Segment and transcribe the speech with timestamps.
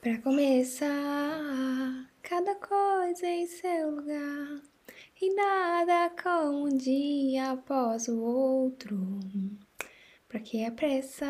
[0.00, 0.88] Pra começar,
[2.22, 4.62] cada coisa em seu lugar.
[5.20, 9.18] E nada como um dia após o outro.
[10.28, 11.26] Pra que apressar?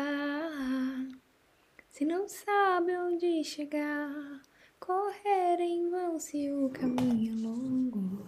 [1.89, 4.39] Se não sabe onde chegar,
[4.79, 8.27] correr em vão se o caminho é longo.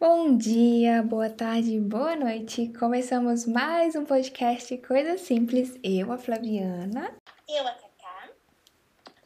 [0.00, 2.72] Bom dia, boa tarde, boa noite.
[2.78, 5.78] Começamos mais um podcast Coisas Simples.
[5.84, 7.14] Eu, a Flaviana.
[7.46, 7.89] Eu, a.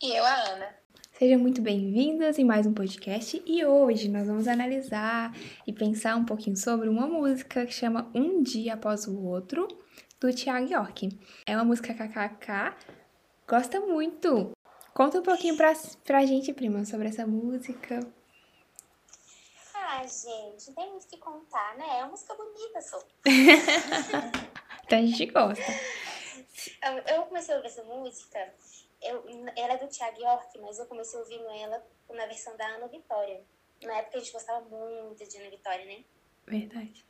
[0.05, 0.77] E eu, a Ana.
[1.15, 5.33] Sejam muito bem-vindas em mais um podcast e hoje nós vamos analisar
[5.67, 9.67] e pensar um pouquinho sobre uma música que chama Um Dia Após o Outro,
[10.21, 11.09] do Thiago York.
[11.47, 12.77] É uma música Cacá
[13.49, 14.53] gosta muito.
[14.93, 15.73] Conta um pouquinho pra,
[16.05, 18.01] pra gente, prima, sobre essa música.
[19.75, 22.01] Ah, gente, tem muito o que contar, né?
[22.01, 23.03] É uma música bonita, só.
[24.85, 25.65] então a gente gosta.
[26.83, 28.53] Eu, eu comecei a ouvir essa música,
[29.05, 29.25] eu,
[29.57, 33.43] ela é do Thiago York, mas eu comecei ouvindo ela na versão da Ana Vitória.
[33.83, 36.05] Na época a gente gostava muito de Ana Vitória, né?
[36.47, 37.05] Verdade.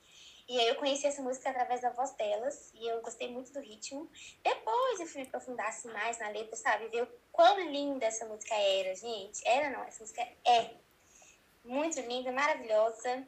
[0.47, 3.61] E aí eu conheci essa música através da voz delas e eu gostei muito do
[3.61, 4.11] ritmo.
[4.43, 6.89] Depois eu fui me aprofundar assim, mais na letra, sabe?
[6.89, 9.41] Ver o quão linda essa música era, gente.
[9.47, 10.75] Era não, essa música é
[11.65, 13.27] muito linda, maravilhosa.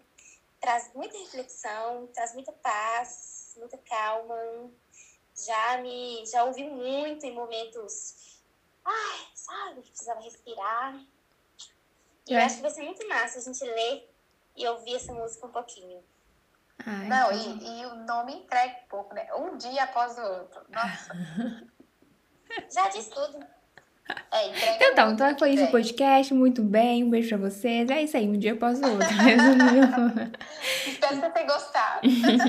[0.61, 4.71] Traz muita reflexão, traz muita paz, muita calma.
[5.35, 8.36] Já me já ouvi muito em momentos,
[8.87, 10.95] ai, sabe, que precisava respirar.
[12.29, 14.11] E eu acho que vai ser muito massa a gente ler
[14.57, 16.03] e ouvir essa música um pouquinho.
[16.85, 17.59] Ai, Não, então...
[17.61, 19.27] e, e, o nome entrega um pouco, né?
[19.35, 20.61] Um dia após o outro.
[20.69, 21.13] Nossa.
[22.73, 23.45] Já diz tudo.
[24.31, 26.33] É, então tá, então foi isso o podcast.
[26.33, 27.91] Muito bem, um beijo pra vocês.
[27.91, 29.09] É isso aí, um dia após o outro.
[30.87, 32.01] Espero que tenha gostado.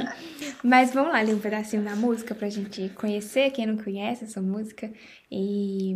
[0.64, 4.42] Mas vamos lá ler um pedacinho da música pra gente conhecer, quem não conhece essa
[4.42, 4.92] música.
[5.32, 5.96] E.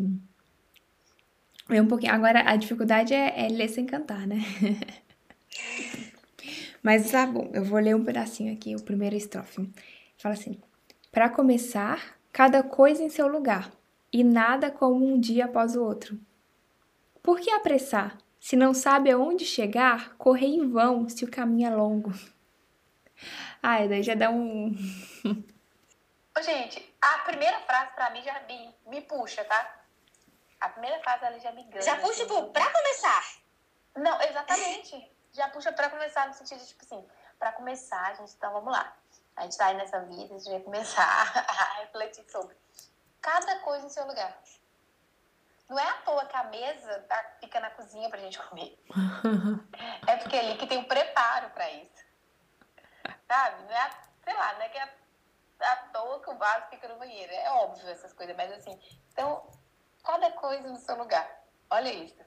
[1.71, 2.13] Ver um pouquinho.
[2.13, 4.39] Agora, a dificuldade é, é ler sem cantar, né?
[6.83, 9.71] Mas tá bom, eu vou ler um pedacinho aqui, o primeiro estrofe.
[10.17, 10.59] Fala assim:
[11.13, 13.71] Para começar, cada coisa em seu lugar,
[14.11, 16.19] e nada como um dia após o outro.
[17.23, 18.17] Por que apressar?
[18.37, 22.11] Se não sabe aonde chegar, correr em vão se o caminho é longo.
[23.63, 24.75] Ai, daí já dá um.
[26.43, 29.80] Gente, a primeira frase pra mim já me, me puxa, tá?
[30.61, 31.81] A primeira frase ela já me ganha.
[31.81, 33.23] Já puxa, tipo, pra começar.
[33.95, 37.07] Não, exatamente já puxa para começar no sentido de, tipo assim,
[37.39, 38.95] para começar, a gente, então vamos lá.
[39.35, 41.03] A gente tá aí nessa vida, a gente vai começar
[41.47, 42.55] a refletir sobre
[43.21, 44.37] cada coisa em seu lugar.
[45.69, 48.77] Não é à toa que a mesa tá, fica na cozinha pra gente comer.
[50.05, 52.05] é porque é ali que tem um preparo para isso.
[53.25, 53.63] Sabe?
[53.63, 53.91] Não é,
[54.23, 54.93] sei lá, não é que é
[55.61, 57.31] à toa que o vaso fica no banheiro.
[57.31, 58.77] É óbvio essas coisas, mas assim,
[59.13, 59.47] então,
[60.03, 61.29] cada coisa no seu lugar.
[61.69, 62.19] Olha isso.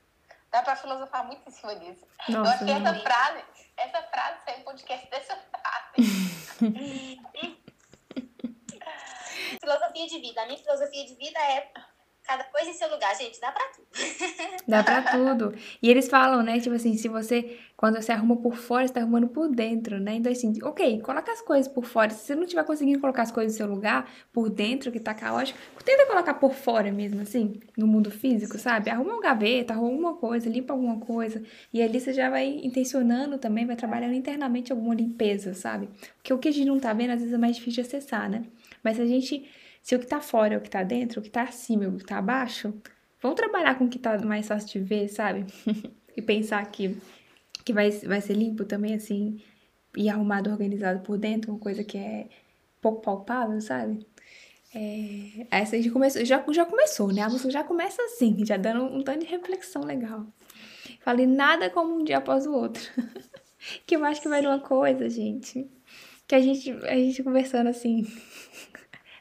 [0.51, 2.07] Dá para filosofar muito em cima disso.
[2.29, 3.45] Nossa, eu acho que essa frase,
[3.77, 6.61] essa frase saiu um podcast dessa frase.
[9.61, 10.43] filosofia de vida.
[10.43, 11.73] A minha filosofia de vida é
[12.27, 13.87] Cada coisa em seu lugar, gente, dá pra tudo.
[14.67, 15.55] Dá pra tudo.
[15.83, 19.01] E eles falam, né, tipo assim, se você, quando você arruma por fora, você tá
[19.01, 20.15] arrumando por dentro, né?
[20.15, 22.09] Então, assim, ok, coloca as coisas por fora.
[22.09, 25.13] Se você não tiver conseguindo colocar as coisas no seu lugar, por dentro, que tá
[25.13, 28.89] caótico, tenta colocar por fora mesmo, assim, no mundo físico, sabe?
[28.89, 31.43] Arruma uma gaveta, arruma alguma coisa, limpa alguma coisa.
[31.75, 35.91] E ali você já vai intencionando também, vai trabalhando internamente alguma limpeza, sabe?
[36.17, 38.31] Porque o que a gente não tá vendo, às vezes é mais difícil de acessar,
[38.31, 38.45] né?
[38.83, 39.47] Mas se a gente
[39.84, 41.89] se o que tá fora é o que tá dentro, o que tá acima é
[41.89, 42.72] o que tá abaixo,
[43.21, 45.45] vamos trabalhar com o que tá mais fácil de ver, sabe?
[46.17, 46.97] e pensar que,
[47.62, 49.39] que vai, vai ser limpo também, assim,
[49.95, 52.28] e arrumado, organizado por dentro, uma coisa que é
[52.81, 54.06] pouco palpável, sabe?
[54.75, 57.21] É, essa gente começou, já, já começou, né?
[57.21, 60.27] A música já começa assim, já dando um tanto de reflexão legal.
[61.01, 62.83] Falei nada como um dia após o outro.
[63.87, 65.71] que eu acho que vai de uma coisa, gente.
[66.27, 68.06] Que a gente, a gente conversando assim,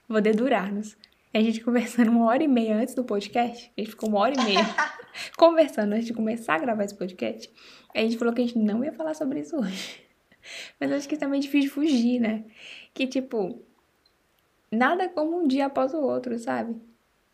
[0.07, 0.97] vou dedurar-nos.
[1.33, 3.71] A gente conversando uma hora e meia antes do podcast.
[3.75, 4.63] A gente ficou uma hora e meia
[5.35, 7.51] conversando antes de começar a gravar esse podcast.
[7.93, 10.03] A gente falou que a gente não ia falar sobre isso hoje.
[10.79, 12.45] Mas acho que também é difícil de fugir, né?
[12.93, 13.63] Que tipo,
[14.71, 16.79] nada como um dia após o outro, sabe?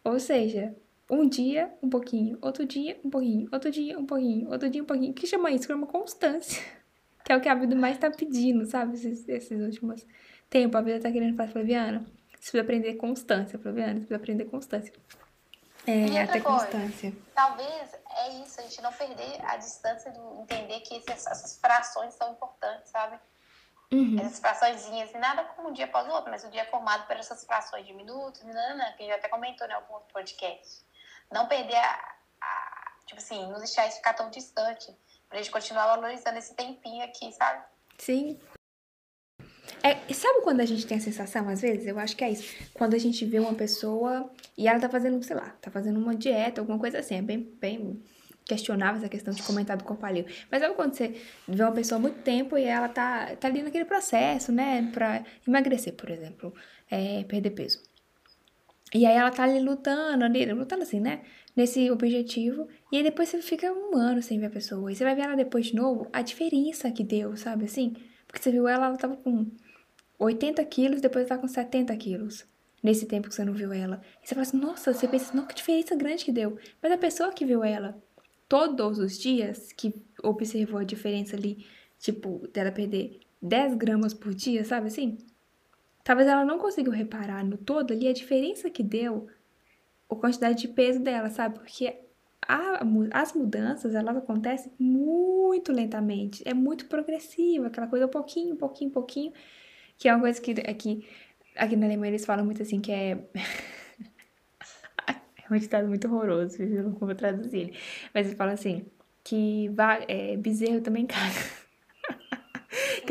[0.02, 0.74] Ou seja,
[1.10, 4.86] um dia um pouquinho, outro dia um pouquinho, outro dia um pouquinho, outro dia um
[4.86, 5.12] pouquinho.
[5.12, 5.68] O que chama isso?
[5.68, 6.62] Chama constância.
[7.22, 8.96] Que é o que a vida mais tá pedindo, sabe?
[8.96, 10.08] Esses, esses últimos
[10.50, 10.76] tempos.
[10.76, 12.04] A vida tá querendo falar, Flaviana
[12.40, 13.94] você precisa aprender constância, Flaviana.
[13.94, 14.94] Você precisa aprender constância.
[15.86, 17.14] É, e até coisa, constância.
[17.34, 22.14] Talvez é isso, a gente não perder a distância do entender que esses, essas frações
[22.14, 23.20] são importantes, sabe?
[23.92, 24.20] Uhum.
[24.20, 27.08] Essas fraçõezinhas, e nada como um dia após o outro, mas o dia é formado
[27.08, 30.86] por essas frações de minutos, nana, que a gente até comentou em algum outro podcast.
[31.32, 32.00] não perder a,
[32.42, 34.96] a, Tipo assim, não deixar isso ficar tão distante.
[35.28, 37.64] Pra gente continuar valorizando esse tempinho aqui, sabe?
[37.98, 38.40] Sim.
[39.82, 41.88] É, sabe quando a gente tem a sensação, às vezes?
[41.88, 42.56] Eu acho que é isso.
[42.74, 46.16] Quando a gente vê uma pessoa e ela tá fazendo, sei lá, tá fazendo uma
[46.16, 47.16] dieta, alguma coisa assim.
[47.16, 48.02] É bem, bem
[48.46, 50.26] questionável essa questão de comentar do corpo alheio.
[50.52, 51.16] Mas sabe quando você
[51.48, 54.90] vê uma pessoa há muito tempo e ela tá, tá ali naquele processo, né?
[54.92, 56.54] Pra emagrecer, por exemplo.
[56.90, 57.82] É, perder peso.
[58.94, 61.22] E aí ela tá ali lutando, ali, lutando assim, né?
[61.56, 62.68] Nesse objetivo.
[62.92, 64.92] E aí depois você fica um ano sem ver a pessoa.
[64.92, 67.94] E você vai ver ela depois de novo, a diferença que deu, sabe assim?
[68.28, 69.46] Porque você viu ela, ela tava com
[70.20, 72.46] 80 quilos, depois ela tá com 70 quilos.
[72.84, 74.02] Nesse tempo que você não viu ela.
[74.24, 76.58] E você fala assim, nossa, você pensa, não, que diferença grande que deu.
[76.82, 78.02] Mas a pessoa que viu ela
[78.48, 79.94] todos os dias, que
[80.24, 81.66] observou a diferença ali,
[81.98, 85.18] tipo, dela perder 10 gramas por dia, sabe assim?
[86.04, 89.28] Talvez ela não consiga reparar no todo ali a diferença que deu
[90.10, 91.60] a quantidade de peso dela, sabe?
[91.60, 92.00] Porque
[92.48, 92.82] a,
[93.12, 96.42] as mudanças, elas acontecem muito lentamente.
[96.48, 99.34] É muito progressiva, aquela coisa pouquinho, pouquinho, pouquinho.
[100.00, 101.06] Que é uma coisa que aqui,
[101.58, 103.18] aqui na Alemanha eles falam muito assim, que é...
[105.06, 105.16] é
[105.52, 107.78] um ditado muito horroroso, eu não vou traduzir ele.
[108.14, 108.86] Mas eles falam assim,
[109.26, 109.70] que
[110.08, 111.60] é, bezerro também caga.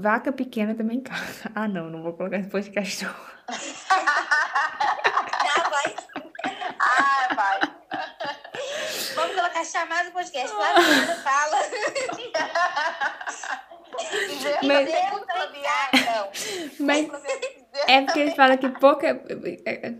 [0.00, 1.26] Vaca pequena também caga.
[1.54, 3.14] Ah, não, não vou colocar esse podcast não.
[3.48, 3.56] Ah,
[5.70, 5.96] vai.
[6.78, 7.60] Ah, vai.
[9.16, 10.48] Vamos colocar chamada do podcast.
[10.48, 11.56] Que nada fala.
[14.62, 14.90] Mas-
[16.78, 17.08] Mas
[17.88, 19.08] é porque eles falam que pouca.
[19.64, 19.94] É,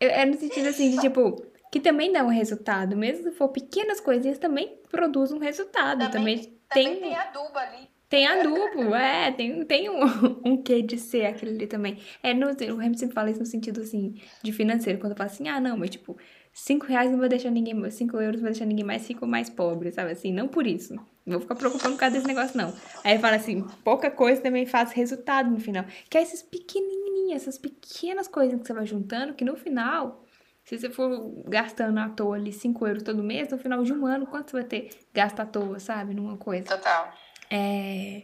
[0.00, 1.44] é, é no sentido assim de tipo.
[1.70, 2.94] Que também dá um resultado.
[2.96, 6.10] Mesmo se for pequenas coisinhas, também produz um resultado.
[6.10, 7.88] Também, Também tem, tem adubo ali.
[8.10, 10.02] tem adubo, é, tem, tem um,
[10.44, 11.98] um quê de ser aquilo ali também.
[12.22, 15.58] É no, o sempre fala isso no sentido assim, de financeiro, quando fala assim, ah,
[15.60, 16.14] não, mas tipo,
[16.52, 19.30] 5 reais não vai deixar ninguém, 5 euros não vai deixar ninguém mais rico ou
[19.30, 20.12] mais pobre, sabe?
[20.12, 20.94] Assim, não por isso.
[21.24, 22.74] Não vou ficar preocupando por causa desse negócio, não.
[23.04, 25.84] Aí fala assim, pouca coisa também faz resultado no final.
[26.10, 30.24] Que é esses pequenininhos, essas pequenas coisas que você vai juntando, que no final,
[30.64, 34.04] se você for gastando à toa ali 5 euros todo mês, no final de um
[34.04, 36.12] ano, quanto você vai ter gasto à toa, sabe?
[36.12, 37.12] Numa coisa Total.
[37.50, 38.22] é,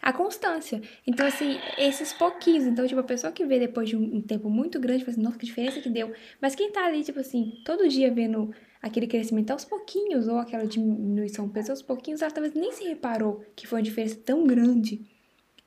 [0.00, 0.80] a constância.
[1.06, 2.64] Então, assim, esses pouquinhos.
[2.64, 5.38] Então, tipo, a pessoa que vê depois de um, tempo muito grande, fala assim, nossa,
[5.38, 6.12] que diferença que deu.
[6.40, 10.66] Mas quem tá ali, tipo assim, todo dia vendo aquele crescimento aos pouquinhos, ou aquela
[10.66, 15.00] diminuição peso aos pouquinhos, ela talvez nem se reparou que foi uma diferença tão grande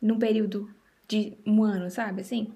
[0.01, 0.73] num período
[1.07, 2.21] de um ano, sabe?
[2.21, 2.53] Assim.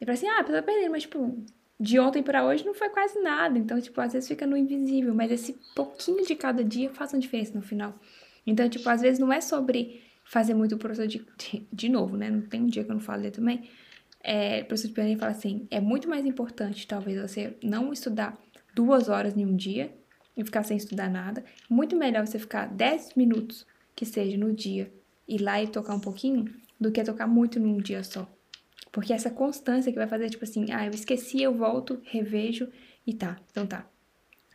[0.00, 1.44] E fala assim, ah, a pessoa perdendo, mas, tipo,
[1.78, 3.58] de ontem pra hoje não foi quase nada.
[3.58, 7.18] Então, tipo, às vezes fica no invisível, mas esse pouquinho de cada dia faz uma
[7.18, 7.94] diferença no final.
[8.46, 12.16] Então, tipo, às vezes não é sobre fazer muito o professor de, de, de novo,
[12.16, 12.30] né?
[12.30, 13.68] Não tem um dia que eu não falei também.
[14.22, 18.38] É, o professor de piano fala assim: é muito mais importante, talvez, você não estudar
[18.74, 19.94] duas horas em um dia
[20.36, 21.44] e ficar sem estudar nada.
[21.68, 24.92] Muito melhor você ficar 10 minutos, que seja no dia,
[25.28, 26.46] ir lá e tocar um pouquinho,
[26.80, 28.28] do que tocar muito num dia só.
[28.90, 32.68] Porque essa constância que vai fazer, tipo assim, ah, eu esqueci, eu volto, revejo
[33.06, 33.36] e tá.
[33.50, 33.88] Então tá.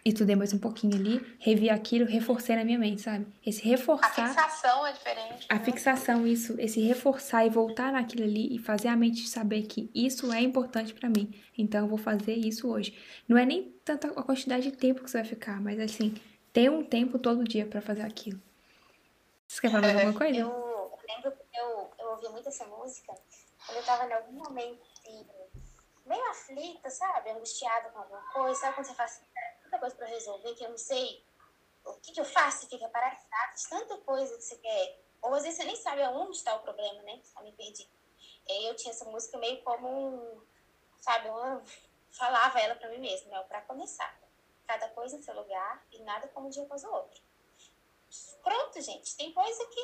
[0.10, 3.28] Estudei mais um pouquinho ali, revi aquilo, reforcei na minha mente, sabe?
[3.46, 4.28] Esse A reforçar.
[4.28, 5.46] fixação é diferente.
[5.50, 5.64] A né?
[5.64, 10.32] fixação, isso, esse reforçar e voltar naquilo ali e fazer a mente saber que isso
[10.34, 11.32] é importante pra mim.
[11.58, 12.98] Então eu vou fazer isso hoje.
[13.28, 16.16] Não é nem tanta a quantidade de tempo que você vai ficar, mas assim,
[16.52, 18.42] ter um tempo todo dia pra fazer aquilo.
[19.48, 20.40] Você quer falar mais alguma coisa?
[20.40, 23.14] Eu lembro que eu, eu ouvi muito essa música
[23.66, 25.26] quando eu tava em algum momento assim,
[26.06, 27.30] meio aflita, sabe?
[27.30, 28.60] Angustiada com alguma coisa.
[28.60, 31.24] Sabe quando você fala assim, "Cara, tanta coisa pra resolver que eu não sei
[31.86, 32.68] o que, que eu faço?
[32.68, 35.00] Fica paralisado tanta coisa que você quer.
[35.22, 37.22] Ou às vezes você nem sabe aonde está o problema, né?
[37.34, 37.90] Tá me perdi.
[38.48, 40.42] Eu tinha essa música meio como um,
[40.98, 41.64] sabe, uma,
[42.12, 43.44] falava ela pra mim mesma, né?
[43.44, 44.20] Pra começar.
[44.66, 47.22] Cada coisa em seu lugar e nada como um dia após o outro.
[48.44, 49.16] Pronto, gente.
[49.16, 49.82] Tem coisa que,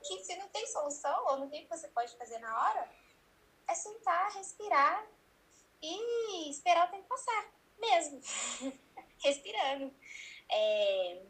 [0.06, 2.88] que se não tem solução ou não tem o que você pode fazer na hora,
[3.66, 5.06] é sentar, respirar
[5.80, 7.52] e esperar o tempo passar.
[7.78, 8.20] Mesmo.
[9.22, 9.92] Respirando.
[10.50, 11.22] É,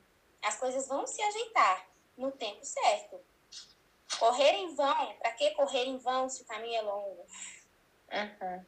[0.42, 3.20] as coisas vão se ajeitar no tempo certo.
[4.18, 7.26] Correr em vão, pra que correr em vão se o caminho é longo?
[8.12, 8.64] Uhum.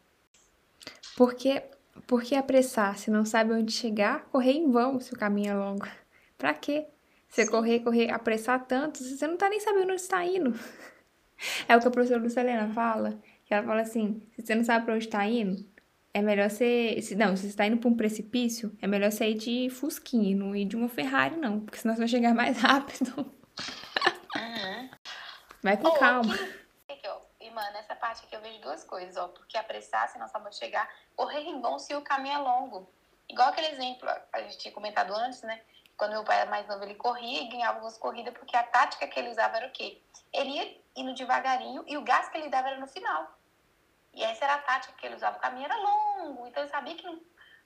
[1.16, 1.62] Por que,
[2.06, 4.24] por que apressar se não sabe onde chegar?
[4.26, 5.86] Correr em vão se o caminho é longo.
[6.38, 6.86] Pra quê?
[7.28, 10.52] Você correr, correr, apressar tanto, você não tá nem sabendo onde está indo.
[11.66, 14.84] É o que a professora Lucilena fala, que ela fala assim, se você não sabe
[14.84, 15.64] pra onde está indo,
[16.12, 17.00] é melhor você...
[17.02, 20.36] Se, não, se você está indo pra um precipício, é melhor você ir de fusquinha,
[20.36, 21.60] não ir de uma Ferrari, não.
[21.60, 23.18] Porque senão você vai chegar mais rápido.
[24.36, 24.90] Uhum.
[25.62, 26.34] Vai com calma.
[27.04, 29.28] eu- E, mano, essa parte aqui eu vejo duas coisas, ó.
[29.28, 32.88] Porque apressar, se não sabe chegar, correr em bom se o caminho é longo.
[33.28, 35.60] Igual aquele exemplo, a gente tinha comentado antes, né?
[35.96, 39.06] Quando meu pai era mais novo, ele corria e ganhava algumas corridas, porque a tática
[39.06, 40.00] que ele usava era o quê?
[40.32, 43.38] Ele ia indo devagarinho e o gás que ele dava era no final.
[44.12, 45.38] E essa era a tática que ele usava.
[45.38, 47.20] O caminho era longo, então ele sabia que não,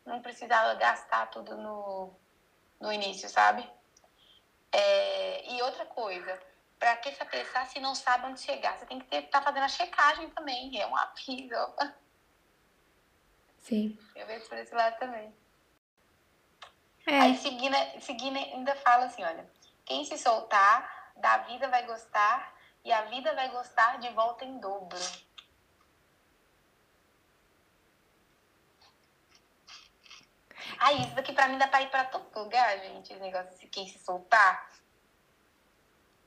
[0.05, 2.15] não precisava gastar tudo no,
[2.81, 3.69] no início, sabe?
[4.73, 6.41] É, e outra coisa,
[6.79, 8.77] para que se apressar se não sabe onde chegar?
[8.77, 11.55] Você tem que estar tá fazendo a checagem também, é um aviso.
[13.61, 13.99] Sim.
[14.15, 15.35] Eu vejo por esse lado também.
[17.07, 17.21] É.
[17.21, 19.49] Aí seguindo, seguindo ainda fala assim, olha,
[19.85, 24.59] quem se soltar, da vida vai gostar e a vida vai gostar de volta em
[24.59, 24.99] dobro.
[30.87, 33.67] Ah, isso daqui pra mim dá pra ir pra todo lugar, gente, esse negócio de
[33.69, 34.71] quem se soltar.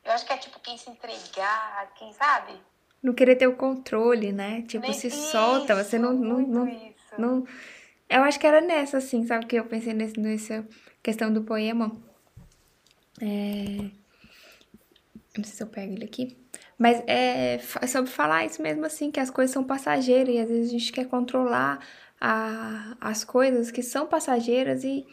[0.03, 2.53] Eu acho que é tipo quem se entregar, quem sabe?
[3.03, 4.63] Não querer ter o controle, né?
[4.63, 6.95] Tipo, se isso, solta, você não, não, não, isso.
[7.19, 7.45] não.
[8.09, 9.45] Eu acho que era nessa, assim, sabe?
[9.45, 10.67] Que eu pensei nesse, nessa
[11.03, 11.91] questão do poema.
[13.21, 13.91] É...
[15.37, 16.35] Não sei se eu pego ele aqui.
[16.79, 20.47] Mas é fa- sobre falar isso mesmo, assim, que as coisas são passageiras e às
[20.47, 21.79] vezes a gente quer controlar
[22.19, 25.05] a, as coisas que são passageiras e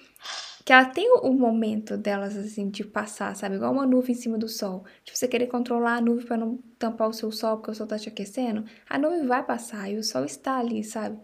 [0.64, 3.56] que ela tem o, momento delas, assim, de passar, sabe?
[3.56, 4.84] Igual uma nuvem em cima do sol.
[5.04, 7.86] Tipo, você querer controlar a nuvem para não tampar o seu sol porque o sol
[7.86, 11.18] tá te aquecendo, a nuvem vai passar e o sol está ali, sabe?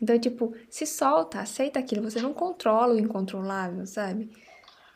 [0.00, 2.02] Então, tipo, se solta, aceita aquilo.
[2.02, 4.30] Você não controla o incontrolável, sabe?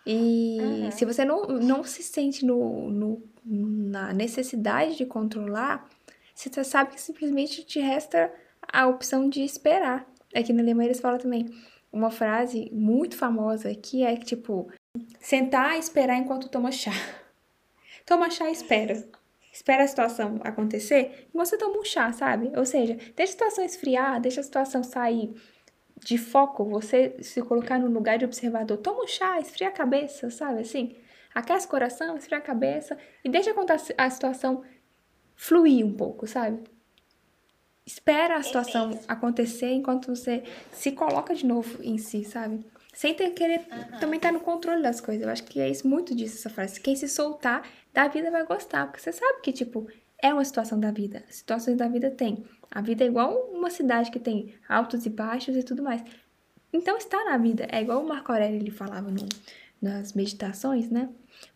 [0.06, 0.90] E Uhum.
[0.90, 5.88] se você não, não se sente no, no, na necessidade de controlar,
[6.35, 8.32] você sabe que simplesmente te resta
[8.73, 10.09] a opção de esperar.
[10.34, 11.46] Aqui na Alemanha eles falam também
[11.92, 14.70] uma frase muito famosa que é tipo,
[15.18, 16.92] sentar e esperar enquanto toma chá.
[18.06, 19.04] Toma chá e espera.
[19.52, 22.50] Espera a situação acontecer e você toma um chá, sabe?
[22.56, 25.34] Ou seja, deixa a situação esfriar, deixa a situação sair
[25.99, 28.78] de foco, você se colocar no lugar de observador.
[28.78, 30.60] Toma um chá, esfria a cabeça, sabe?
[30.60, 30.96] Assim,
[31.34, 33.52] aquece o coração, esfria a cabeça e deixa
[33.99, 34.62] a situação
[35.37, 36.62] fluir um pouco, sabe?
[37.90, 39.11] Espera a situação Perfeito.
[39.11, 42.64] acontecer enquanto você se coloca de novo em si, sabe?
[42.94, 43.66] Sem ter querer
[43.99, 45.25] também estar no controle das coisas.
[45.25, 46.80] Eu acho que é isso, muito disso essa frase.
[46.80, 49.88] Quem se soltar da vida vai gostar, porque você sabe que, tipo,
[50.23, 51.25] é uma situação da vida.
[51.28, 52.44] As situações da vida tem.
[52.70, 56.02] A vida é igual uma cidade que tem altos e baixos e tudo mais.
[56.73, 57.66] Então, está na vida.
[57.73, 59.28] É igual o Marco Aurélio ele falava no-
[59.82, 61.09] nas meditações, né?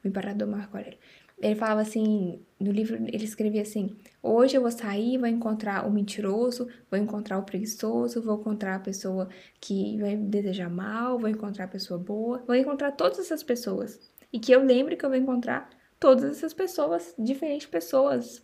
[0.05, 0.99] O imperador Marco Aurélio.
[1.45, 5.91] Ele falava assim, no livro ele escrevia assim: Hoje eu vou sair, vou encontrar o
[5.91, 9.29] mentiroso, vou encontrar o preguiçoso, vou encontrar a pessoa
[9.61, 14.01] que vai me desejar mal, vou encontrar a pessoa boa, vou encontrar todas essas pessoas.
[14.33, 15.69] E que eu lembre que eu vou encontrar
[16.01, 18.43] todas essas pessoas, diferentes pessoas.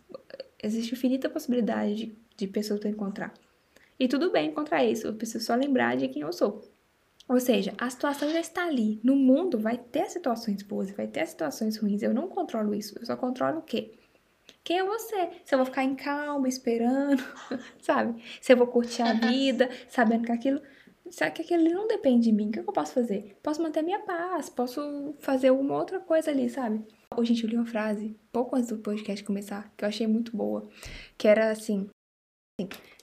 [0.61, 3.33] Existe infinita possibilidade de, de pessoas eu encontrar.
[3.99, 6.70] E tudo bem encontrar isso, eu preciso só lembrar de quem eu sou.
[7.27, 8.99] Ou seja, a situação já está ali.
[9.03, 12.01] No mundo vai ter situações boas, e vai ter situações ruins.
[12.01, 12.97] Eu não controlo isso.
[12.99, 13.97] Eu só controlo o quê?
[14.63, 15.29] Quem é você?
[15.43, 17.23] Se eu vou ficar em calma, esperando,
[17.81, 18.21] sabe?
[18.41, 20.61] Se eu vou curtir a vida, sabendo que aquilo.
[21.09, 22.49] Sabe que aquilo não depende de mim.
[22.49, 23.35] O que eu posso fazer?
[23.43, 26.85] Posso manter minha paz, posso fazer alguma outra coisa ali, sabe?
[27.17, 30.35] Hoje, gente, eu li uma frase, pouco antes do podcast começar, que eu achei muito
[30.35, 30.69] boa,
[31.17, 31.89] que era assim.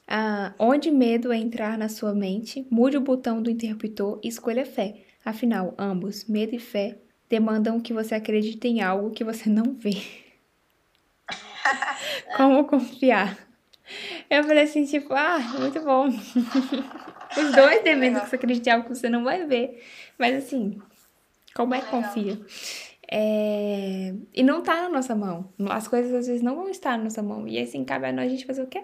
[0.06, 5.02] Ah, onde medo entrar na sua mente, mude o botão do interruptor e escolha fé.
[5.24, 6.98] Afinal, ambos, medo e fé,
[7.28, 9.96] demandam que você acredite em algo que você não vê.
[12.36, 13.36] Como confiar?
[14.30, 16.08] Eu falei assim, tipo, ah, muito bom.
[17.36, 19.82] Os dois demandam que você acredite em algo que você não vai ver.
[20.18, 20.80] Mas assim,
[21.54, 22.38] como é que confia?
[23.10, 25.52] É, E não tá na nossa mão.
[25.70, 27.46] As coisas às vezes não vão estar na nossa mão.
[27.48, 28.82] E assim, cabe a nós a gente fazer o quê?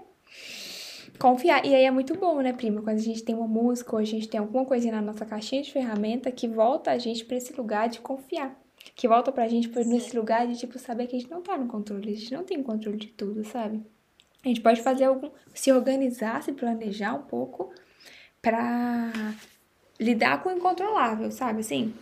[1.18, 1.64] Confiar.
[1.64, 2.83] E aí é muito bom, né, prima?
[2.83, 5.62] Quando a gente tem uma música ou a gente tem alguma coisinha na nossa caixinha
[5.62, 8.59] de ferramenta que volta a gente pra esse lugar de confiar.
[8.94, 11.56] Que volta pra gente pra nesse lugar de, tipo, saber que a gente não tá
[11.56, 12.12] no controle.
[12.12, 13.83] A gente não tem controle de tudo, sabe?
[14.44, 15.30] A gente pode fazer algum.
[15.54, 17.73] se organizar, se planejar um pouco
[18.42, 19.11] pra
[19.99, 21.61] lidar com o incontrolável, sabe?
[21.61, 21.94] Assim,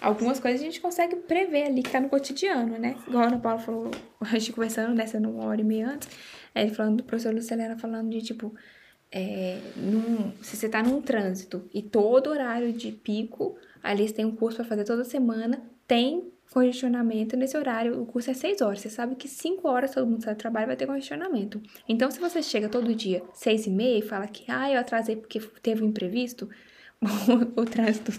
[0.00, 2.96] algumas coisas a gente consegue prever ali que tá no cotidiano, né?
[3.06, 3.90] Igual a Ana Paula falou,
[4.20, 6.08] a gente conversando nessa numa hora e meia antes,
[6.54, 8.54] ele falando do professor Lucilena falando de tipo,
[9.12, 14.24] é, num- se você tá num trânsito e todo horário de pico, ali você tem
[14.24, 18.80] um curso pra fazer toda semana, tem congestionamento nesse horário, o curso é 6 horas,
[18.80, 21.62] você sabe que 5 horas todo mundo sai do trabalho vai ter congestionamento.
[21.88, 25.14] Então, se você chega todo dia 6 e meia e fala que, ah, eu atrasei
[25.14, 26.48] porque teve um imprevisto,
[27.56, 28.12] o, trânsito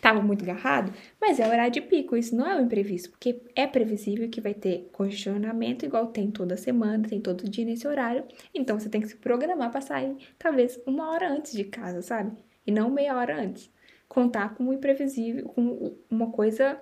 [0.00, 3.66] tava muito agarrado, mas é horário de pico, isso não é um imprevisto, porque é
[3.66, 8.78] previsível que vai ter congestionamento igual tem toda semana, tem todo dia nesse horário, então
[8.78, 12.36] você tem que se programar para sair talvez uma hora antes de casa, sabe?
[12.66, 13.70] E não meia hora antes.
[14.08, 16.80] Contar com o imprevisível, com uma coisa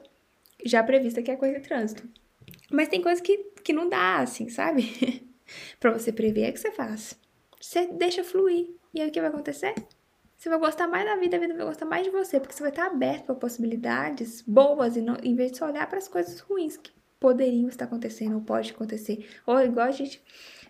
[0.64, 2.08] já prevista que é a coisa de trânsito.
[2.70, 5.26] Mas tem coisas que, que não dá, assim, sabe?
[5.78, 7.18] pra você prever é que você faz.
[7.60, 8.70] Você deixa fluir.
[8.92, 9.74] E aí o que vai acontecer?
[10.38, 12.62] Você vai gostar mais da vida, a vida vai gostar mais de você, porque você
[12.62, 16.06] vai estar aberto para possibilidades boas e não, em vez de só olhar para as
[16.06, 19.28] coisas ruins que poderiam estar acontecendo ou pode acontecer.
[19.44, 20.22] Ou igual a gente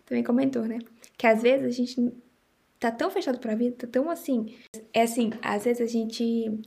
[0.07, 0.79] também comentou, né?
[1.19, 2.15] Que às vezes a gente
[2.81, 4.57] tá tão fechado para a vida, tá tão assim,
[4.91, 6.59] é assim, às vezes a gente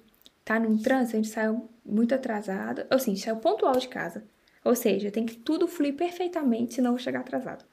[0.45, 4.23] tá num trânsito, a gente saiu muito atrasado, ou assim, saiu pontual de casa.
[4.63, 7.65] Ou seja, tem que tudo fluir perfeitamente, senão eu vou chegar atrasado.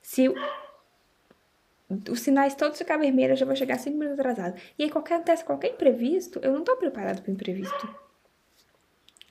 [0.00, 0.32] Se
[2.10, 4.60] os sinais todos ficar vermelhos, eu já vou chegar cinco minutos atrasado.
[4.78, 7.88] E aí, qualquer acontece qualquer imprevisto, eu não estou preparado para imprevisto.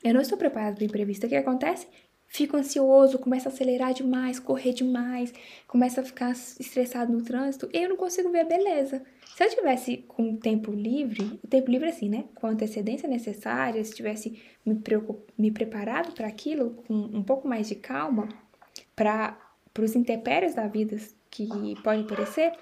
[0.03, 1.25] Eu não estou preparado para imprevisto.
[1.25, 1.87] O que acontece?
[2.27, 5.31] Fico ansioso, começo a acelerar demais, correr demais,
[5.67, 9.03] começo a ficar estressado no trânsito, e eu não consigo ver a beleza.
[9.35, 12.25] Se eu tivesse com tempo livre, o tempo livre assim, né?
[12.33, 14.75] Com a antecedência necessária, se tivesse me,
[15.37, 18.27] me preparado para aquilo, com um pouco mais de calma,
[18.95, 19.37] para
[19.79, 20.97] os intempéries da vida
[21.33, 22.53] que pode aparecer,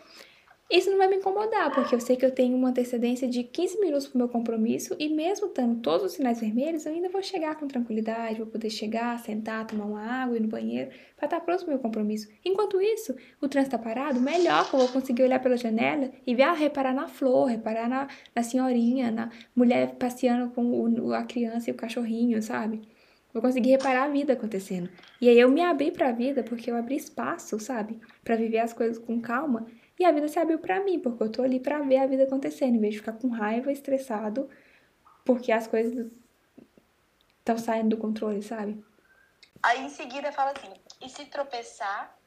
[0.71, 3.77] isso não vai me incomodar, porque eu sei que eu tenho uma antecedência de 15
[3.81, 7.21] minutos para o meu compromisso e mesmo estando todos os sinais vermelhos, eu ainda vou
[7.21, 11.41] chegar com tranquilidade, vou poder chegar, sentar, tomar uma água, ir no banheiro, para estar
[11.41, 12.29] pronto para o meu compromisso.
[12.45, 16.33] Enquanto isso, o trânsito está parado, melhor que eu vou conseguir olhar pela janela e
[16.33, 21.23] ver, ah, reparar na flor, reparar na, na senhorinha, na mulher passeando com o, a
[21.23, 22.79] criança e o cachorrinho, sabe?
[23.33, 24.89] Vou conseguir reparar a vida acontecendo.
[25.19, 27.99] E aí eu me abri para a vida porque eu abri espaço, sabe?
[28.23, 29.65] Para viver as coisas com calma.
[29.97, 32.23] E a vida se abriu para mim, porque eu tô ali para ver a vida
[32.23, 34.49] acontecendo, em vez de ficar com raiva, estressado,
[35.23, 36.11] porque as coisas
[37.39, 38.83] estão saindo do controle, sabe?
[39.61, 42.17] Aí em seguida fala assim: e se tropeçar,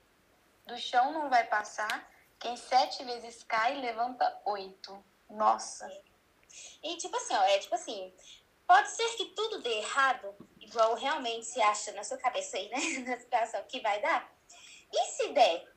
[0.66, 2.08] do chão não vai passar,
[2.38, 5.04] quem sete vezes cai, levanta oito.
[5.28, 5.90] Nossa.
[6.82, 8.12] E tipo assim, ó, é tipo assim,
[8.66, 12.78] Pode ser que tudo dê errado, igual realmente se acha na sua cabeça aí, né?
[13.08, 14.32] Na situação que vai dar.
[14.92, 15.68] E se der?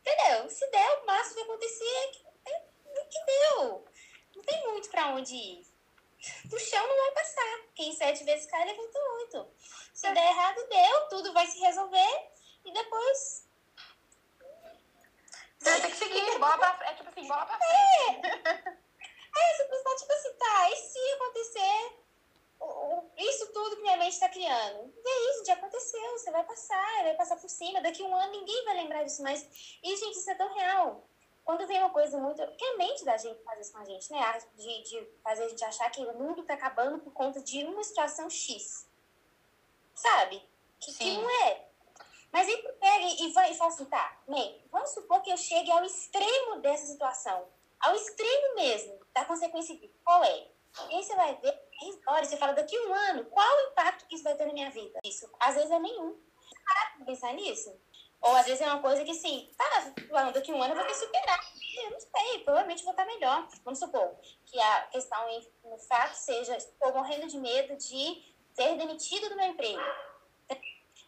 [0.00, 0.50] Entendeu?
[0.50, 3.84] Se der, o máximo que acontecer é que, é que deu.
[4.34, 5.66] Não tem muito pra onde ir.
[6.46, 7.60] Do chão não vai passar.
[7.74, 9.48] Quem sete vezes cai, levanta oito.
[9.92, 11.08] Se der errado, deu.
[11.08, 12.30] Tudo vai se resolver.
[12.64, 13.46] E depois
[15.62, 18.26] você vai ter que seguir, bola pra É tipo assim, bola pra frente.
[18.48, 18.76] É.
[19.42, 22.02] Aí você pensa, tipo assim, tá, e se acontecer
[23.16, 24.92] isso tudo que minha mente está criando?
[25.04, 28.14] E é isso, já aconteceu, você vai passar, vai passar por cima, daqui a um
[28.14, 29.42] ano ninguém vai lembrar disso mais.
[29.82, 31.06] E, gente, isso é tão real.
[31.44, 32.36] Quando vem uma coisa muito.
[32.56, 34.38] Que a mente da gente faz isso com a gente, né?
[34.54, 37.82] De, de fazer a gente achar que o mundo tá acabando por conta de uma
[37.82, 38.88] situação X.
[39.94, 40.40] Sabe?
[40.78, 41.68] Que, que não é.
[42.30, 45.70] Mas aí pega e, vai, e fala assim, tá, man, vamos supor que eu chegue
[45.70, 47.46] ao extremo dessa situação
[47.82, 50.48] ao extremo mesmo da consequência de qual é.
[50.88, 54.06] E aí você vai ver, história, você fala daqui a um ano, qual o impacto
[54.06, 55.00] que isso vai ter na minha vida?
[55.04, 56.18] Isso, às vezes é nenhum.
[56.66, 57.78] Parar pra pensar nisso?
[58.22, 60.86] Ou às vezes é uma coisa que assim, tá, daqui a um ano eu vou
[60.86, 61.40] ter que superar.
[61.84, 63.48] Eu não sei, provavelmente vou estar melhor.
[63.64, 64.14] Vamos supor
[64.46, 65.18] que a questão
[65.64, 69.82] no fato seja, estou morrendo de medo de ser demitido do meu emprego.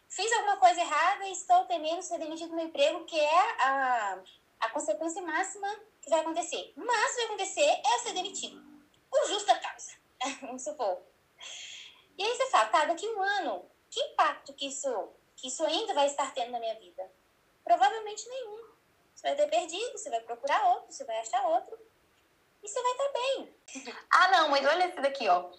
[0.09, 4.19] Fiz alguma coisa errada e estou temendo ser demitido do meu emprego, que é a,
[4.65, 5.67] a consequência máxima
[6.01, 6.73] que vai acontecer.
[6.75, 8.61] Mas vai acontecer é ser demitido.
[9.09, 9.91] Por justa causa.
[10.41, 11.01] Vamos supor.
[12.17, 15.93] E aí você fala, tá, daqui um ano, que impacto que isso, que isso ainda
[15.93, 17.11] vai estar tendo na minha vida?
[17.63, 18.69] Provavelmente nenhum.
[19.13, 21.77] Você vai ter perdido, você vai procurar outro, você vai achar outro.
[22.63, 23.55] E você vai estar bem.
[24.11, 25.51] Ah, não, mas olha esse daqui, ó.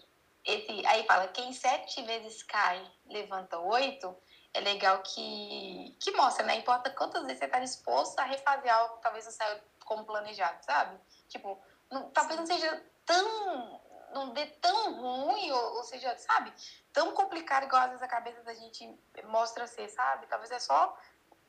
[0.43, 4.15] Esse, aí fala, quem sete vezes cai, levanta oito
[4.57, 6.55] é legal que, que mostra, né?
[6.55, 10.65] Importa quantas vezes você está disposto a refazer algo que talvez não saia como planejado,
[10.65, 10.99] sabe?
[11.29, 13.81] Tipo, não, talvez não seja tão.
[14.13, 16.51] não dê tão ruim, ou, ou, seja, sabe?
[16.91, 20.25] Tão complicado igual às vezes a cabeça da gente mostra ser, sabe?
[20.25, 20.97] Talvez é só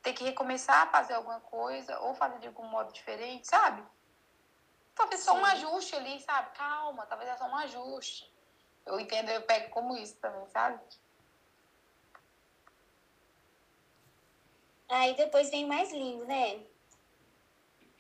[0.03, 3.83] ter que recomeçar a fazer alguma coisa, ou fazer de algum modo diferente, sabe?
[4.95, 6.51] Talvez só um ajuste ali, sabe?
[6.57, 8.31] Calma, talvez é só um ajuste.
[8.85, 10.79] Eu entendo, eu pego como isso também, sabe?
[14.89, 16.61] Aí depois vem mais lindo, né?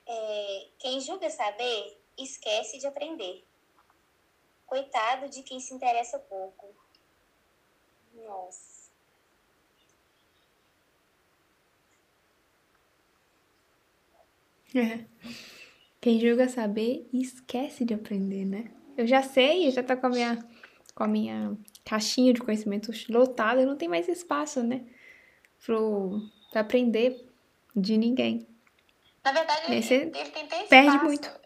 [0.07, 3.45] É, quem julga saber, esquece de aprender.
[4.67, 6.75] Coitado de quem se interessa pouco.
[8.15, 8.91] Nossa.
[14.75, 15.05] É.
[16.01, 18.71] Quem julga saber, esquece de aprender, né?
[18.97, 20.49] Eu já sei, eu já tô com a minha,
[20.95, 24.87] com a minha caixinha de conhecimentos lotada, não tem mais espaço, né?
[25.65, 26.21] Pro,
[26.51, 27.27] pra aprender
[27.75, 28.47] de ninguém.
[29.25, 30.69] Na verdade, ele, Esse ele tem até espaço.
[30.69, 31.41] perde muito.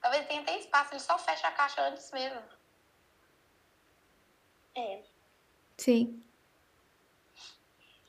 [0.00, 2.40] Talvez ele tenha até espaço, ele só fecha a caixa antes mesmo.
[4.76, 5.02] É.
[5.78, 6.22] Sim.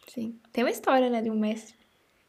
[0.07, 0.39] Sim.
[0.51, 1.75] Tem uma história, né, de um mestre.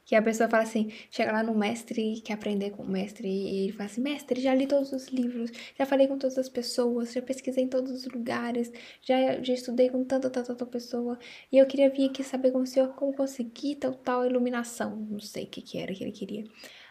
[0.06, 3.28] Que a pessoa fala assim, chega lá no mestre quer aprender com o mestre.
[3.28, 6.48] E ele fala assim, mestre, já li todos os livros, já falei com todas as
[6.48, 11.18] pessoas, já pesquisei em todos os lugares, já, já estudei com tanta, tanta, tanta pessoa.
[11.50, 14.96] E eu queria vir aqui saber com o senhor como conseguir tal, tal iluminação.
[15.10, 16.44] Não sei o que, que era que ele queria.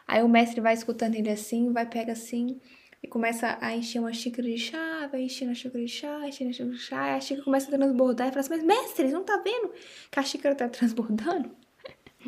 [0.06, 2.60] Aí o mestre vai escutando ele assim, vai, pega assim,
[3.02, 6.50] e começa a encher uma xícara de chá, vai enchendo a xícara de chá, enchendo
[6.50, 9.08] a xícara de chá, e a xícara começa a transbordar, e fala assim, mas mestre,
[9.10, 9.72] não tá vendo
[10.12, 11.65] que a xícara tá transbordando?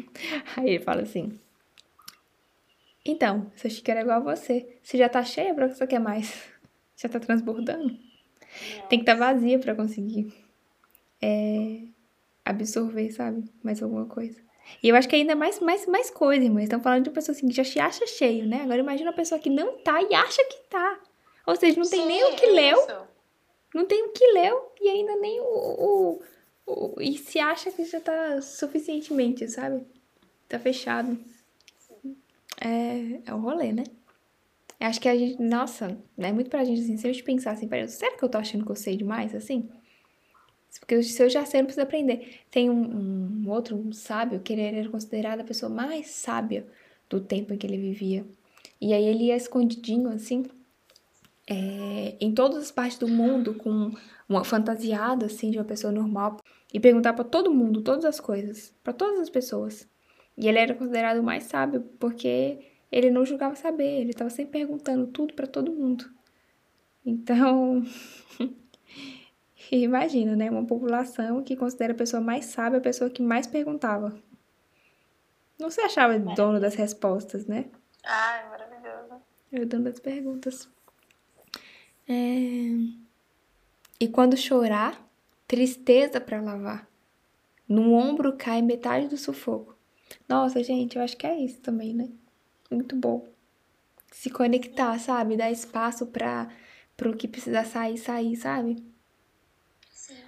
[0.55, 1.39] Aí ele fala assim,
[3.05, 5.99] então, essa xícara é igual a você, se já tá cheia, pra que você quer
[5.99, 6.43] mais?
[6.99, 7.95] Já tá transbordando?
[8.89, 10.33] Tem que estar tá vazia pra conseguir
[11.21, 11.81] é,
[12.43, 13.43] absorver, sabe?
[13.61, 14.41] Mais alguma coisa.
[14.81, 16.63] E eu acho que ainda mais, mais, mais coisa, irmãs.
[16.63, 18.63] Estão falando de uma pessoa assim que já se acha cheio, né?
[18.63, 20.99] Agora imagina uma pessoa que não tá e acha que tá.
[21.45, 23.07] Ou seja, não tem Sim, nem o que leu, isso.
[23.75, 26.21] não tem o que leu e ainda nem o, o-
[26.99, 29.85] E se acha que já tá suficientemente, sabe?
[30.49, 31.17] Tá fechado.
[32.59, 33.83] É, é o rolê, né?
[34.79, 37.51] Eu acho que a gente, nossa, é muito pra gente assim, se a gente pensar
[37.51, 39.69] assim, peraí, será que eu tô achando que eu sei demais, assim?
[40.79, 42.41] Porque se eu já sei, eu não preciso aprender.
[42.51, 46.67] Tem um, um outro um sábio que ele era considerado a pessoa mais sábia
[47.09, 48.25] do tempo em que ele vivia.
[48.79, 50.45] E aí ele ia escondidinho, assim,
[51.47, 53.91] é, em todas as partes do mundo, com
[54.29, 56.37] uma fantasiada, assim, de uma pessoa normal.
[56.73, 59.87] E perguntar pra todo mundo, todas as coisas, pra todas as pessoas.
[60.37, 62.59] E ele era considerado o mais sábio, porque
[62.91, 66.09] ele não julgava saber, ele estava sempre perguntando tudo pra todo mundo.
[67.05, 67.83] Então,
[69.71, 70.51] imagina, né?
[70.51, 74.13] Uma população que considera a pessoa mais sábia a pessoa que mais perguntava.
[75.57, 77.65] Não se achava dono das respostas, né?
[78.03, 79.21] Ai, maravilhoso.
[79.51, 80.69] Eu dando as perguntas.
[82.07, 82.13] É...
[83.99, 85.06] E quando chorar,
[85.47, 86.87] tristeza pra lavar.
[87.67, 89.75] No ombro cai metade do sufoco.
[90.27, 92.09] Nossa, gente, eu acho que é isso também, né?
[92.69, 93.27] Muito bom.
[94.11, 95.37] Se conectar, sabe?
[95.37, 96.49] Dar espaço pra
[96.95, 98.83] pro que precisar sair, sair, sabe?
[99.91, 100.23] Sim.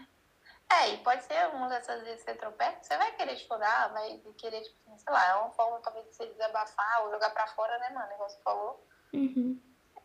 [0.71, 4.21] É, e pode ser uma dessas vezes que você tropeça, você vai querer chorar, vai
[4.37, 7.75] querer, tipo, sei lá, é uma forma talvez de você desabafar ou jogar pra fora,
[7.79, 8.13] né, mano?
[8.13, 8.87] Igual você falou.
[9.13, 9.59] Uhum.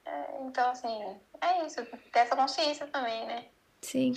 [0.07, 1.85] É, então, assim, é isso.
[1.85, 3.49] Ter essa consciência também, né?
[3.83, 4.15] Sim.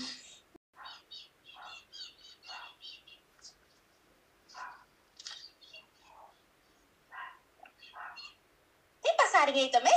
[9.28, 9.94] Passarinho aí também?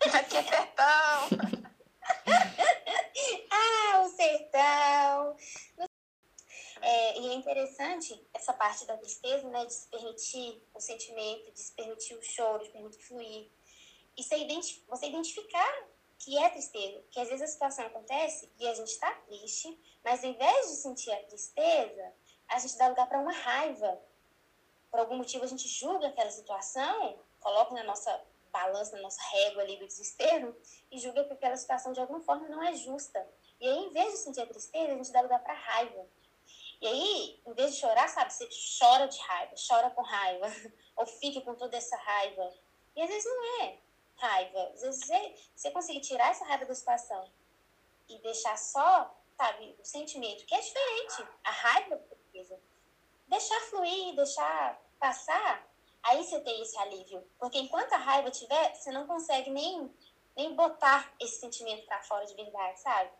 [0.14, 1.28] Aqui é sertão.
[3.50, 5.36] Ah, o sertão!
[6.82, 9.64] É, e é interessante essa parte da tristeza, né?
[9.64, 13.50] De se permitir o sentimento, de se permitir o choro, de permitir fluir.
[14.16, 15.86] E você, identi você identificar
[16.18, 17.02] que é tristeza.
[17.10, 20.76] Que às vezes a situação acontece e a gente tá triste, mas ao invés de
[20.76, 22.12] sentir a tristeza,
[22.48, 23.98] a gente dá lugar para uma raiva.
[24.90, 28.20] Por algum motivo a gente julga aquela situação, coloca na nossa
[28.54, 30.56] balança, nossa régua ali do desespero
[30.88, 33.28] e julga que aquela situação de alguma forma não é justa.
[33.60, 36.06] E aí, em vez de sentir a tristeza, a gente dá lugar para raiva.
[36.80, 40.46] E aí, em vez de chorar, sabe, você chora de raiva, chora com raiva,
[40.96, 42.54] ou fica com toda essa raiva.
[42.94, 43.78] E às vezes não é
[44.16, 44.70] raiva.
[44.74, 47.28] Às vezes você, você conseguir tirar essa raiva da situação
[48.08, 51.26] e deixar só, sabe, o sentimento, que é diferente.
[51.42, 52.00] A raiva.
[53.26, 55.66] Deixar fluir, deixar passar,
[56.04, 57.22] aí você tem esse alívio.
[57.38, 59.90] Porque enquanto a raiva tiver, você não consegue nem,
[60.36, 63.10] nem botar esse sentimento pra fora de verdade, sabe?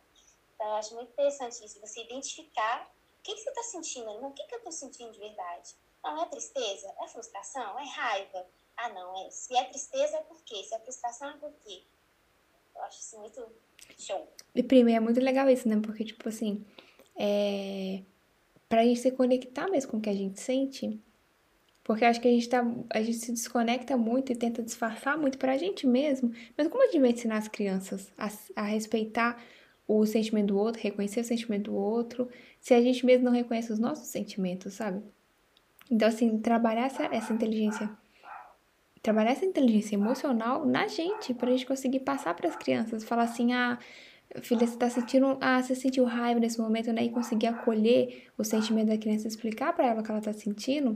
[0.53, 4.29] Então, eu acho muito interessante isso, você identificar o que, que você está sentindo, não,
[4.29, 5.75] o que, que eu estou sentindo de verdade.
[6.03, 8.45] Não é tristeza, é frustração, é raiva.
[8.77, 9.31] Ah, não, é.
[9.31, 10.63] Se é tristeza, é por quê?
[10.63, 11.81] Se é frustração, é por quê?
[12.75, 13.43] Eu acho isso muito
[13.97, 14.27] show.
[14.53, 15.79] E primeiro é muito legal isso, né?
[15.81, 16.63] Porque, tipo assim,
[17.17, 18.03] é...
[18.69, 21.01] pra gente se conectar mesmo com o que a gente sente,
[21.85, 22.65] porque acho que a gente tá.
[22.89, 26.31] A gente se desconecta muito e tenta disfarçar muito pra gente mesmo.
[26.57, 29.37] Mas como a gente vai ensinar as crianças a, a respeitar
[29.87, 32.27] o sentimento do outro, reconhecer o sentimento do outro,
[32.59, 34.99] se a gente mesmo não reconhece os nossos sentimentos, sabe?
[35.89, 37.87] Então, assim, trabalhar essa, essa inteligência.
[39.03, 43.03] Trabalhar essa inteligência emocional na gente, pra gente conseguir passar pras crianças.
[43.03, 43.77] Falar assim, ah,
[44.41, 45.37] filha, você tá sentindo.
[45.39, 47.03] Ah, você sentiu raiva nesse momento, né?
[47.03, 50.95] E conseguir acolher o sentimento da criança, explicar pra ela o que ela tá sentindo.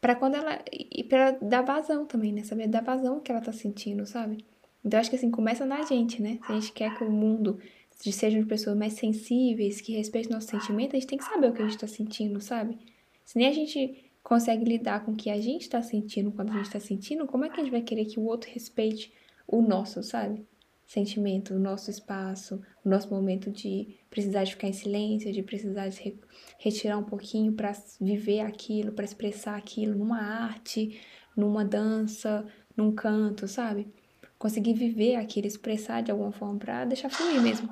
[0.00, 0.62] Pra quando ela.
[0.72, 2.44] E pra dar vazão também, né?
[2.44, 4.44] Saber dar vazão que ela tá sentindo, sabe?
[4.84, 6.38] Então, acho que assim, começa na gente, né?
[6.46, 7.58] Se a gente quer que o mundo
[7.90, 11.62] sejam pessoas mais sensíveis, que respeitem nossos sentimentos, a gente tem que saber o que
[11.62, 12.78] a gente está sentindo, sabe?
[13.24, 16.54] Se nem a gente consegue lidar com o que a gente está sentindo quando a
[16.54, 19.12] gente está sentindo, como é que a gente vai querer que o outro respeite
[19.46, 20.46] o nosso, sabe?
[20.88, 25.86] Sentimento, o nosso espaço, o nosso momento de precisar de ficar em silêncio, de precisar
[25.86, 26.18] de re
[26.58, 30.98] retirar um pouquinho para viver aquilo, para expressar aquilo numa arte,
[31.36, 33.92] numa dança, num canto, sabe?
[34.38, 37.68] Conseguir viver aquilo, expressar de alguma forma para deixar fluir mesmo.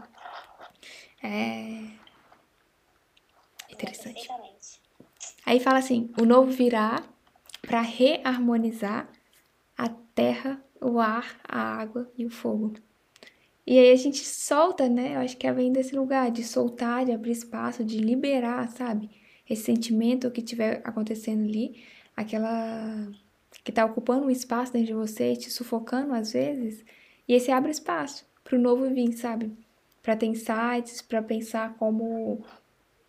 [1.23, 1.89] É
[3.71, 4.29] interessante.
[5.47, 7.03] Aí fala assim: o novo virá
[7.63, 9.09] para reharmonizar
[9.75, 12.75] a terra, o ar, a água e o fogo.
[13.67, 15.17] E aí a gente solta, né?
[15.17, 19.11] Eu acho que é vem desse lugar de soltar, de abrir espaço, de liberar, sabe?
[19.49, 21.83] Esse sentimento que tiver acontecendo ali,
[22.17, 23.09] aquela
[23.65, 26.85] que tá ocupando um espaço dentro de você, te sufocando às vezes,
[27.27, 29.53] e aí você abre espaço pro novo vir, sabe?
[30.03, 32.45] Para ter insights, para pensar como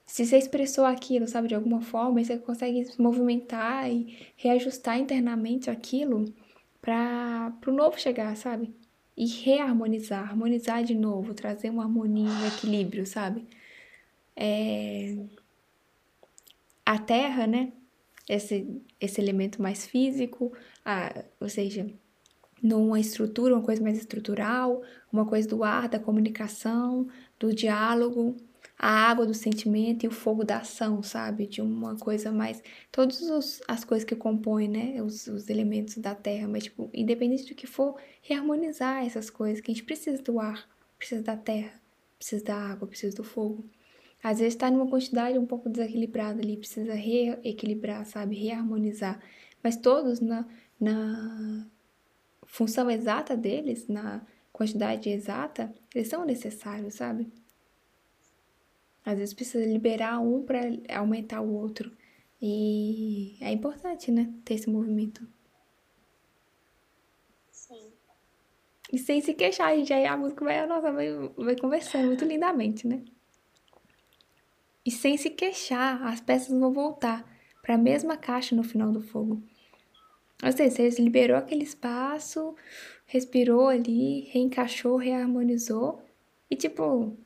[0.06, 5.70] se você expressou aquilo, sabe, de alguma forma, você consegue se movimentar e reajustar internamente
[5.70, 6.34] aquilo
[6.82, 8.74] para o novo chegar, sabe?
[9.18, 13.48] E reharmonizar, harmonizar de novo, trazer uma harmonia, um equilíbrio, sabe?
[14.36, 15.18] É...
[16.86, 17.74] A terra, né?
[18.30, 20.54] Esse, esse elemento mais físico,
[20.86, 21.90] a, ou seja,
[22.62, 27.08] numa estrutura, uma coisa mais estrutural, uma coisa do ar, da comunicação,
[27.40, 28.36] do diálogo,
[28.78, 31.48] a água do sentimento e o fogo da ação, sabe?
[31.48, 32.62] De uma coisa mais.
[32.92, 35.02] Todas as coisas que compõem, né?
[35.02, 39.72] Os, os, elementos da terra, mas, tipo, independente do que for, reharmonizar essas coisas, que
[39.72, 41.74] a gente precisa do ar, precisa da terra,
[42.20, 43.66] precisa da água, precisa do fogo.
[44.24, 48.36] Às vezes está numa quantidade um pouco desequilibrada ali, precisa reequilibrar, sabe?
[48.36, 49.20] Reharmonizar.
[49.64, 50.46] Mas todos na,
[50.80, 51.68] na
[52.46, 57.28] função exata deles, na quantidade exata, eles são necessários, sabe?
[59.08, 60.60] Às vezes precisa liberar um para
[60.94, 61.96] aumentar o outro.
[62.42, 64.30] E é importante, né?
[64.44, 65.26] Ter esse movimento.
[67.50, 67.94] Sim.
[68.92, 69.94] E sem se queixar, gente.
[69.94, 73.02] Aí a música vai, nossa, vai, vai conversando muito lindamente, né?
[74.86, 77.26] E sem se queixar, as peças vão voltar
[77.62, 79.42] para a mesma caixa no final do fogo.
[80.44, 82.54] Ou seja, você liberou aquele espaço,
[83.06, 86.04] respirou ali, reencaixou, reharmonizou.
[86.52, 87.18] E tipo,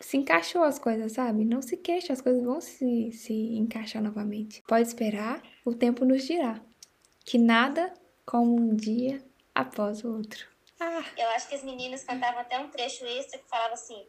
[0.00, 1.44] se encaixou as coisas, sabe?
[1.44, 4.62] Não se queixa, as coisas vão se, se encaixar novamente.
[4.66, 6.60] Pode esperar, o tempo nos dirá.
[7.24, 7.92] Que nada
[8.24, 9.22] como um dia
[9.54, 10.48] após o outro.
[10.80, 11.04] Ah.
[11.16, 14.06] Eu acho que as meninas cantavam até um trecho extra que falava assim: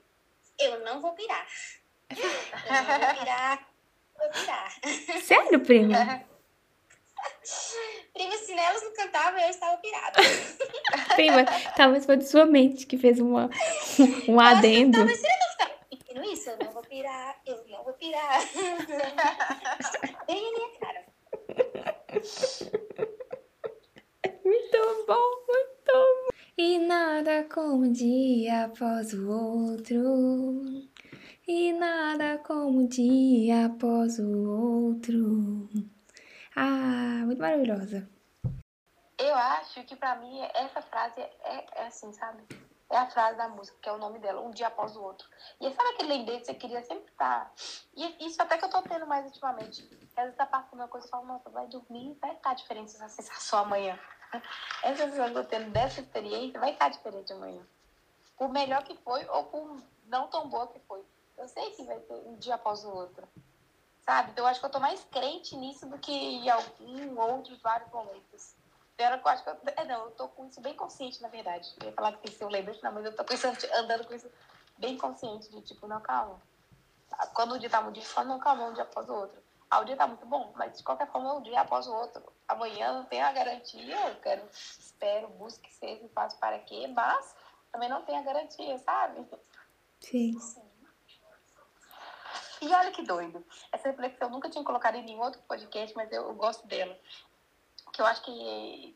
[0.57, 1.45] Eu não vou pirar.
[2.09, 3.67] Eu não vou pirar,
[4.17, 5.21] vou pirar.
[5.21, 6.23] Sério, prima?
[8.13, 10.19] Prima, se nelas não cantavam, eu estava pirada.
[11.15, 13.49] prima, talvez foi de sua mente que fez uma,
[14.27, 14.97] um adendo.
[14.97, 15.51] Talvez você não
[15.91, 18.41] repetindo isso, eu não vou pirar, eu não vou pirar.
[20.27, 21.05] Bem minha cara.
[24.43, 26.29] Muito bom, muito bom.
[26.57, 30.61] E nada como um dia após o outro.
[31.47, 35.69] E nada como um dia após o outro.
[36.55, 38.09] Ah, muito maravilhosa.
[39.17, 42.43] Eu acho que pra mim essa frase é, é assim, sabe?
[42.91, 45.27] É a frase da música, que é o nome dela, um dia após o outro.
[45.59, 47.51] E sabe aquele lembrete que você queria sempre estar?
[47.95, 49.81] E isso até que eu tô tendo mais ultimamente.
[50.15, 53.07] Às vezes tá passando uma coisa e falo, nossa, vai dormir, vai estar diferente essa
[53.07, 53.97] sensação amanhã.
[54.83, 57.65] Essa sensação que eu tô tendo dessa experiência vai estar diferente amanhã.
[58.37, 61.03] Por melhor que foi ou por não tão boa que foi.
[61.37, 63.27] Eu sei que vai ter um dia após o outro.
[64.01, 64.31] Sabe?
[64.31, 67.91] Então eu acho que eu tô mais crente nisso do que em algum outros vários
[67.91, 68.55] momentos.
[69.01, 71.73] Era, eu acho que eu, é, não, eu tô com isso bem consciente, na verdade.
[71.79, 74.29] Eu ia falar que tem eu lembro, não, mas eu tô pensando, andando com isso
[74.77, 76.41] bem consciente, de tipo, não, calma.
[77.33, 79.41] Quando o dia tá muito difícil, não, calma, um dia após o outro.
[79.69, 82.21] Ah, o dia tá muito bom, mas de qualquer forma, um dia após o outro.
[82.47, 87.35] Amanhã não tem a garantia, eu quero, espero, busque, seja, faço para quê, mas
[87.71, 89.25] também não tem a garantia, sabe?
[90.01, 90.37] Sim.
[90.39, 90.71] Sim.
[92.61, 93.43] E olha que doido.
[93.71, 96.95] Essa reflexão eu nunca tinha colocado em nenhum outro podcast, mas eu, eu gosto dela
[97.91, 98.95] que eu acho que,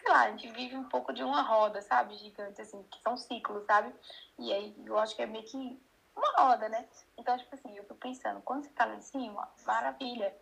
[0.00, 2.16] sei lá, a gente vive um pouco de uma roda, sabe?
[2.16, 3.94] Gigante, assim, que são ciclos, sabe?
[4.38, 5.80] E aí eu acho que é meio que
[6.16, 6.86] uma roda, né?
[7.18, 10.34] Então, tipo assim, eu fico pensando, quando você tá lá em cima, maravilha.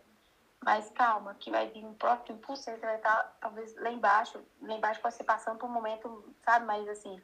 [0.63, 4.41] Mas calma, que vai vir um próximo impulso, você vai estar, tá, talvez, lá embaixo.
[4.61, 7.21] Lá embaixo pode ser passando por um momento, sabe, mais assim,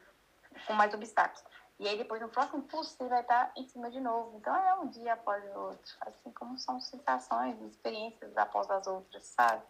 [0.68, 1.42] com mais obstáculos.
[1.80, 4.38] E aí depois no próximo impulso você vai estar tá em cima de novo.
[4.38, 5.96] Então é um dia após o outro.
[6.02, 9.64] Assim como são sensações, experiências após as outras, sabe?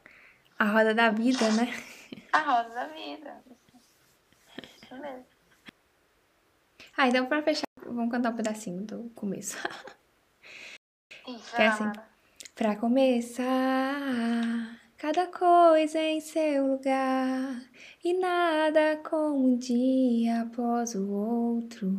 [0.59, 1.73] A roda da vida, né?
[2.33, 3.41] A roda da vida.
[4.83, 5.25] assim mesmo.
[6.97, 9.57] Ah, então pra fechar, vamos cantar um pedacinho do começo.
[11.25, 11.89] Isso, Que é assim.
[12.55, 13.45] Pra começar,
[14.97, 17.63] cada coisa em seu lugar
[18.03, 21.89] e nada como um dia após o outro.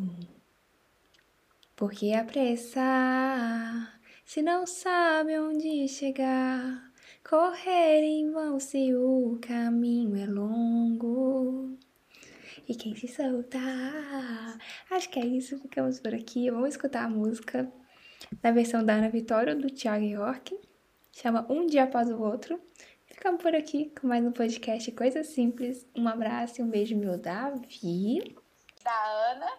[1.75, 6.90] Porque apressar, se não sabe onde chegar,
[7.31, 11.79] correr em vão se o caminho é longo.
[12.69, 14.59] E quem se soltar,
[14.91, 16.51] acho que é isso, ficamos por aqui.
[16.51, 17.73] Vamos escutar a música
[18.43, 20.59] na versão da Ana Vitória ou do Thiago York.
[21.13, 22.61] Chama Um Dia Após o Outro.
[23.07, 25.87] Ficamos por aqui com mais um podcast Coisas Simples.
[25.95, 28.37] Um abraço e um beijo, meu Davi.
[28.83, 29.53] Da Ana.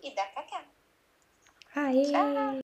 [0.00, 0.64] E da Cacá.
[1.74, 2.04] Aê!
[2.04, 2.63] Tchau.